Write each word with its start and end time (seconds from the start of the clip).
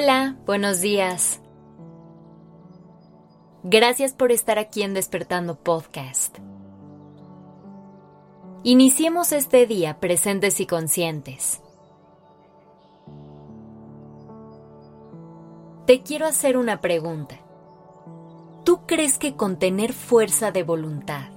Hola, 0.00 0.36
buenos 0.46 0.80
días. 0.80 1.40
Gracias 3.64 4.12
por 4.12 4.30
estar 4.30 4.56
aquí 4.56 4.82
en 4.82 4.94
Despertando 4.94 5.56
Podcast. 5.56 6.38
Iniciemos 8.62 9.32
este 9.32 9.66
día 9.66 9.98
presentes 9.98 10.60
y 10.60 10.66
conscientes. 10.66 11.60
Te 15.84 16.02
quiero 16.02 16.26
hacer 16.26 16.56
una 16.56 16.80
pregunta. 16.80 17.40
¿Tú 18.64 18.86
crees 18.86 19.18
que 19.18 19.34
con 19.34 19.58
tener 19.58 19.92
fuerza 19.92 20.52
de 20.52 20.62
voluntad 20.62 21.32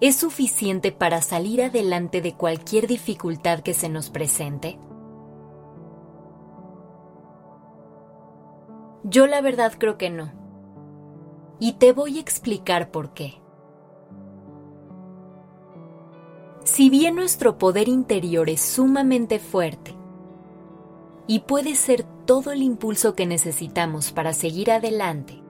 es 0.00 0.16
suficiente 0.16 0.92
para 0.92 1.20
salir 1.20 1.62
adelante 1.62 2.22
de 2.22 2.32
cualquier 2.32 2.86
dificultad 2.86 3.60
que 3.60 3.74
se 3.74 3.90
nos 3.90 4.08
presente? 4.08 4.78
Yo 9.08 9.26
la 9.26 9.40
verdad 9.40 9.72
creo 9.78 9.96
que 9.96 10.10
no. 10.10 10.32
Y 11.58 11.74
te 11.74 11.92
voy 11.92 12.18
a 12.18 12.20
explicar 12.20 12.90
por 12.90 13.14
qué. 13.14 13.40
Si 16.64 16.90
bien 16.90 17.16
nuestro 17.16 17.56
poder 17.56 17.88
interior 17.88 18.50
es 18.50 18.60
sumamente 18.60 19.38
fuerte 19.38 19.94
y 21.26 21.40
puede 21.40 21.74
ser 21.74 22.04
todo 22.26 22.52
el 22.52 22.62
impulso 22.62 23.14
que 23.14 23.24
necesitamos 23.24 24.12
para 24.12 24.34
seguir 24.34 24.70
adelante, 24.70 25.42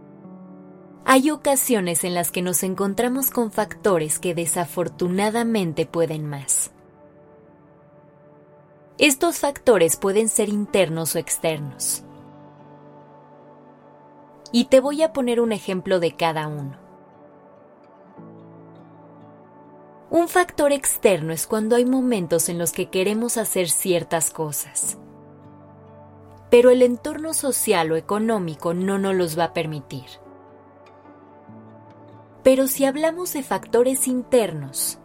hay 1.04 1.30
ocasiones 1.30 2.04
en 2.04 2.14
las 2.14 2.30
que 2.30 2.42
nos 2.42 2.62
encontramos 2.62 3.30
con 3.30 3.50
factores 3.50 4.20
que 4.20 4.34
desafortunadamente 4.34 5.84
pueden 5.84 6.26
más. 6.26 6.70
Estos 8.98 9.38
factores 9.38 9.96
pueden 9.96 10.28
ser 10.28 10.48
internos 10.48 11.16
o 11.16 11.18
externos. 11.18 12.04
Y 14.52 14.66
te 14.66 14.80
voy 14.80 15.02
a 15.02 15.13
poner 15.13 15.41
un 15.41 15.52
ejemplo 15.52 16.01
de 16.01 16.16
cada 16.16 16.49
uno. 16.49 16.88
Un 20.10 20.29
factor 20.29 20.73
externo 20.73 21.35
es 21.35 21.46
cuando 21.46 21.77
hay 21.77 21.85
momentos 21.85 22.49
en 22.49 22.59
los 22.59 22.73
que 22.73 22.88
queremos 22.88 23.37
hacer 23.37 23.68
ciertas 23.68 24.30
cosas, 24.30 24.96
pero 26.51 26.71
el 26.71 26.80
entorno 26.80 27.35
social 27.35 27.93
o 27.93 27.96
económico 27.96 28.73
no 28.73 28.99
nos 28.99 29.15
los 29.15 29.38
va 29.38 29.45
a 29.45 29.52
permitir. 29.52 30.07
Pero 32.43 32.68
si 32.68 32.87
hablamos 32.87 33.35
de 33.35 33.43
factores 33.43 34.09
internos, 34.09 34.99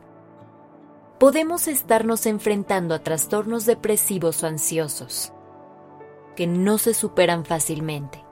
podemos 1.20 1.68
estarnos 1.68 2.26
enfrentando 2.26 2.96
a 2.96 3.00
trastornos 3.00 3.66
depresivos 3.66 4.42
o 4.44 4.48
ansiosos, 4.48 5.34
que 6.38 6.48
no 6.48 6.78
se 6.78 6.94
superan 6.94 7.44
fácilmente. 7.44 8.23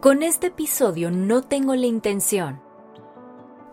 Con 0.00 0.22
este 0.22 0.46
episodio 0.46 1.10
no 1.10 1.42
tengo 1.42 1.74
la 1.74 1.84
intención 1.84 2.62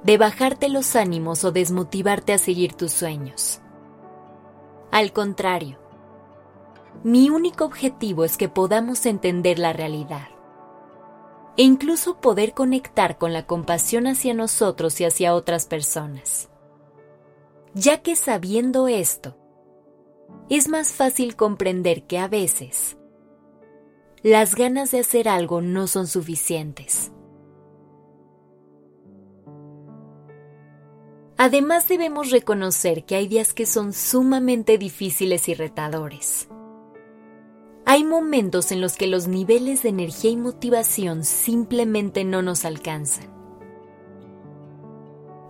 de 0.04 0.18
bajarte 0.18 0.68
los 0.68 0.98
ánimos 0.98 1.46
o 1.46 1.54
desmotivarte 1.54 2.34
a 2.34 2.38
seguir 2.38 2.74
tus 2.74 2.92
sueños. 2.92 3.62
Al 4.92 5.14
contrario, 5.14 5.80
mi 7.02 7.30
único 7.30 7.64
objetivo 7.64 8.26
es 8.26 8.36
que 8.36 8.50
podamos 8.50 9.06
entender 9.06 9.58
la 9.58 9.72
realidad 9.72 10.28
e 11.56 11.64
incluso 11.64 12.18
poder 12.20 12.54
conectar 12.54 13.18
con 13.18 13.32
la 13.32 13.46
compasión 13.46 14.06
hacia 14.06 14.34
nosotros 14.34 15.00
y 15.00 15.06
hacia 15.06 15.34
otras 15.34 15.66
personas. 15.66 16.50
Ya 17.74 18.02
que 18.02 18.18
sabiendo 18.18 18.90
esto, 18.90 19.38
es 20.50 20.68
más 20.68 20.92
fácil 20.92 21.38
comprender 21.38 22.04
que 22.04 22.20
a 22.20 22.28
veces 22.28 22.97
las 24.24 24.56
ganas 24.56 24.92
de 24.92 25.00
hacer 25.00 25.30
algo 25.30 25.62
no 25.62 25.88
son 25.88 26.08
suficientes. 26.08 27.12
Además 31.38 31.88
debemos 31.88 32.32
reconocer 32.32 33.06
que 33.06 33.16
hay 33.16 33.28
días 33.28 33.54
que 33.54 33.66
son 33.66 33.94
sumamente 33.94 34.78
difíciles 34.78 35.48
y 35.50 35.54
retadores 35.54 36.48
hay 37.90 38.04
momentos 38.04 38.74
en 38.74 38.82
los 38.82 38.98
que 38.98 39.08
los 39.08 39.30
niveles 39.30 39.82
de 39.82 39.88
energía 39.88 40.30
y 40.30 40.36
motivación 40.36 41.24
simplemente 41.24 42.26
no 42.26 42.42
nos 42.42 42.66
alcanzan. 42.66 43.30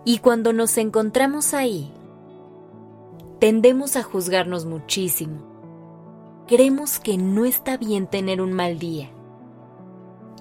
Y 0.04 0.18
cuando 0.18 0.52
nos 0.52 0.78
encontramos 0.78 1.52
ahí, 1.52 1.92
tendemos 3.40 3.96
a 3.96 4.04
juzgarnos 4.04 4.66
muchísimo. 4.66 5.47
Creemos 6.48 6.98
que 6.98 7.18
no 7.18 7.44
está 7.44 7.76
bien 7.76 8.06
tener 8.06 8.40
un 8.40 8.54
mal 8.54 8.78
día. 8.78 9.10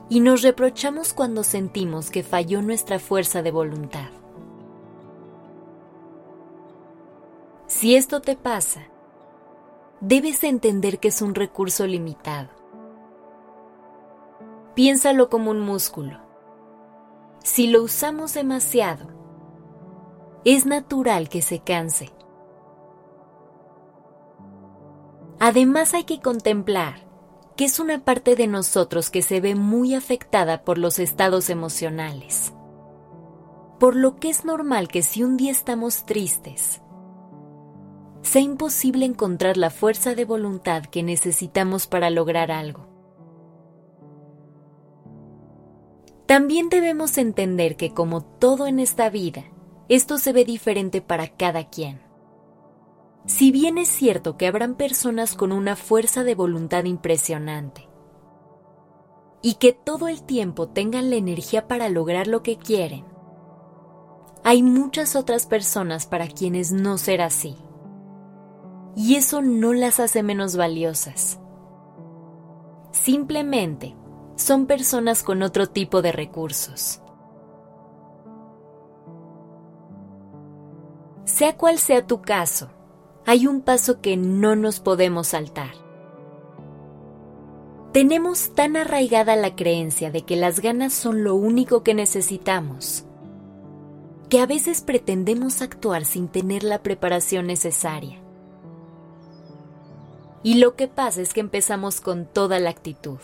Y 0.07 0.21
nos 0.21 0.41
reprochamos 0.41 1.13
cuando 1.13 1.43
sentimos 1.43 2.09
que 2.09 2.23
falló 2.23 2.61
nuestra 2.61 2.97
fuerza 2.97 3.41
de 3.41 3.51
voluntad. 3.51 4.07
Si 7.65 7.97
esto 7.97 8.21
te 8.21 8.37
pasa, 8.37 8.87
debes 9.99 10.45
entender 10.45 10.99
que 10.99 11.09
es 11.09 11.21
un 11.21 11.35
recurso 11.35 11.85
limitado. 11.85 12.47
Piénsalo 14.75 15.29
como 15.29 15.51
un 15.51 15.59
músculo. 15.59 16.21
Si 17.43 17.67
lo 17.67 17.83
usamos 17.83 18.33
demasiado, 18.33 19.07
es 20.45 20.65
natural 20.65 21.27
que 21.27 21.41
se 21.41 21.59
canse. 21.59 22.16
Además 25.39 25.93
hay 25.93 26.03
que 26.03 26.19
contemplar 26.19 27.07
que 27.55 27.65
es 27.65 27.79
una 27.79 28.03
parte 28.03 28.35
de 28.35 28.47
nosotros 28.47 29.09
que 29.09 29.21
se 29.21 29.41
ve 29.41 29.55
muy 29.55 29.95
afectada 29.95 30.63
por 30.63 30.77
los 30.77 30.99
estados 30.99 31.49
emocionales. 31.49 32.53
Por 33.79 33.95
lo 33.95 34.15
que 34.15 34.29
es 34.29 34.45
normal 34.45 34.87
que 34.87 35.01
si 35.01 35.23
un 35.23 35.37
día 35.37 35.51
estamos 35.51 36.05
tristes, 36.05 36.81
sea 38.21 38.41
imposible 38.41 39.05
encontrar 39.05 39.57
la 39.57 39.69
fuerza 39.69 40.13
de 40.13 40.25
voluntad 40.25 40.83
que 40.83 41.01
necesitamos 41.01 41.87
para 41.87 42.09
lograr 42.09 42.51
algo. 42.51 42.87
También 46.27 46.69
debemos 46.69 47.17
entender 47.17 47.75
que 47.75 47.93
como 47.93 48.21
todo 48.21 48.67
en 48.67 48.79
esta 48.79 49.09
vida, 49.09 49.45
esto 49.87 50.17
se 50.17 50.33
ve 50.33 50.45
diferente 50.45 51.01
para 51.01 51.27
cada 51.29 51.69
quien. 51.69 52.06
Si 53.27 53.51
bien 53.51 53.77
es 53.77 53.89
cierto 53.89 54.37
que 54.37 54.47
habrán 54.47 54.75
personas 54.75 55.35
con 55.35 55.51
una 55.51 55.75
fuerza 55.75 56.23
de 56.23 56.33
voluntad 56.33 56.85
impresionante 56.85 57.89
y 59.41 59.55
que 59.55 59.73
todo 59.73 60.07
el 60.07 60.23
tiempo 60.23 60.69
tengan 60.69 61.09
la 61.09 61.17
energía 61.17 61.67
para 61.67 61.89
lograr 61.89 62.27
lo 62.27 62.41
que 62.41 62.57
quieren, 62.57 63.03
hay 64.45 64.63
muchas 64.63 65.17
otras 65.17 65.45
personas 65.45 66.05
para 66.05 66.29
quienes 66.29 66.71
no 66.71 66.97
será 66.97 67.25
así 67.25 67.57
y 68.95 69.15
eso 69.15 69.41
no 69.41 69.73
las 69.73 69.99
hace 69.99 70.23
menos 70.23 70.55
valiosas. 70.55 71.37
Simplemente 72.91 73.93
son 74.37 74.67
personas 74.67 75.21
con 75.21 75.43
otro 75.43 75.67
tipo 75.67 76.01
de 76.01 76.13
recursos. 76.13 77.01
Sea 81.25 81.57
cual 81.57 81.77
sea 81.77 82.07
tu 82.07 82.21
caso, 82.21 82.69
hay 83.27 83.45
un 83.45 83.59
paso 83.59 83.99
que 83.99 84.15
no 84.15 84.55
nos 84.55 84.79
podemos 84.79 85.27
saltar. 85.27 85.73
Tenemos 87.91 88.55
tan 88.55 88.77
arraigada 88.77 89.35
la 89.35 89.53
creencia 89.53 90.11
de 90.11 90.21
que 90.21 90.37
las 90.37 90.61
ganas 90.61 90.93
son 90.93 91.25
lo 91.25 91.35
único 91.35 91.83
que 91.83 91.93
necesitamos, 91.93 93.03
que 94.29 94.39
a 94.39 94.45
veces 94.45 94.81
pretendemos 94.81 95.61
actuar 95.61 96.05
sin 96.05 96.29
tener 96.29 96.63
la 96.63 96.81
preparación 96.81 97.47
necesaria. 97.47 98.17
Y 100.41 100.55
lo 100.55 100.77
que 100.77 100.87
pasa 100.87 101.21
es 101.21 101.33
que 101.33 101.41
empezamos 101.41 101.99
con 101.99 102.27
toda 102.27 102.61
la 102.61 102.69
actitud. 102.69 103.19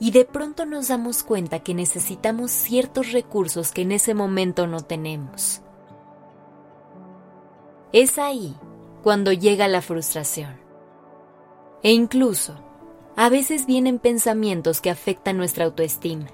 Y 0.00 0.10
de 0.12 0.24
pronto 0.24 0.64
nos 0.64 0.88
damos 0.88 1.22
cuenta 1.22 1.58
que 1.58 1.74
necesitamos 1.74 2.50
ciertos 2.50 3.12
recursos 3.12 3.72
que 3.72 3.82
en 3.82 3.92
ese 3.92 4.14
momento 4.14 4.66
no 4.66 4.80
tenemos. 4.80 5.60
Es 7.94 8.18
ahí 8.18 8.56
cuando 9.04 9.30
llega 9.32 9.68
la 9.68 9.80
frustración. 9.80 10.56
E 11.84 11.92
incluso, 11.92 12.56
a 13.14 13.28
veces 13.28 13.66
vienen 13.66 14.00
pensamientos 14.00 14.80
que 14.80 14.90
afectan 14.90 15.36
nuestra 15.36 15.64
autoestima. 15.64 16.26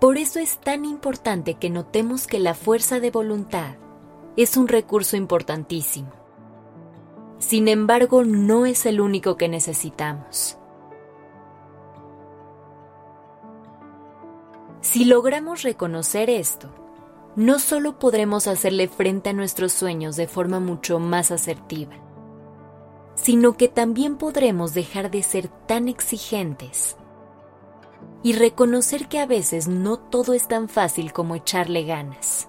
Por 0.00 0.16
eso 0.16 0.38
es 0.38 0.56
tan 0.56 0.86
importante 0.86 1.56
que 1.56 1.68
notemos 1.68 2.26
que 2.26 2.38
la 2.38 2.54
fuerza 2.54 3.00
de 3.00 3.10
voluntad 3.10 3.74
es 4.38 4.56
un 4.56 4.66
recurso 4.66 5.18
importantísimo. 5.18 6.12
Sin 7.36 7.68
embargo, 7.68 8.24
no 8.24 8.64
es 8.64 8.86
el 8.86 8.98
único 8.98 9.36
que 9.36 9.50
necesitamos. 9.50 10.56
Si 14.80 15.04
logramos 15.04 15.64
reconocer 15.64 16.30
esto, 16.30 16.85
no 17.36 17.58
solo 17.58 17.98
podremos 17.98 18.46
hacerle 18.46 18.88
frente 18.88 19.30
a 19.30 19.32
nuestros 19.34 19.72
sueños 19.72 20.16
de 20.16 20.26
forma 20.26 20.58
mucho 20.58 20.98
más 20.98 21.30
asertiva, 21.30 21.94
sino 23.14 23.58
que 23.58 23.68
también 23.68 24.16
podremos 24.16 24.72
dejar 24.72 25.10
de 25.10 25.22
ser 25.22 25.48
tan 25.66 25.88
exigentes 25.88 26.96
y 28.22 28.32
reconocer 28.32 29.06
que 29.08 29.20
a 29.20 29.26
veces 29.26 29.68
no 29.68 29.98
todo 29.98 30.32
es 30.32 30.48
tan 30.48 30.70
fácil 30.70 31.12
como 31.12 31.34
echarle 31.34 31.84
ganas. 31.84 32.48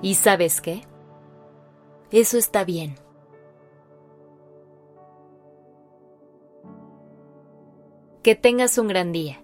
¿Y 0.00 0.14
sabes 0.14 0.60
qué? 0.60 0.82
Eso 2.10 2.38
está 2.38 2.64
bien. 2.64 2.96
Que 8.22 8.34
tengas 8.34 8.78
un 8.78 8.88
gran 8.88 9.12
día. 9.12 9.43